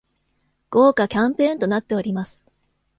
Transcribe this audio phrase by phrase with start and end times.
[0.71, 2.43] 豪華キャンペーンとなっております